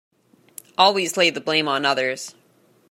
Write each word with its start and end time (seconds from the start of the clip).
Always 0.79 1.15
lay 1.15 1.29
the 1.29 1.39
blame 1.39 1.67
on 1.67 1.85
others!’ 1.85 2.33